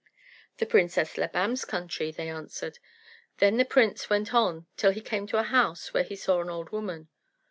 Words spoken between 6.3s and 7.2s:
an old woman.